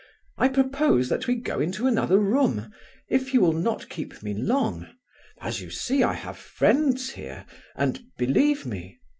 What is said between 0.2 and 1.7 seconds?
I propose that we go